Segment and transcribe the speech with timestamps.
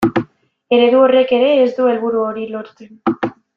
[0.77, 2.97] Eredu horrek ere ez du helburu hori lortzen.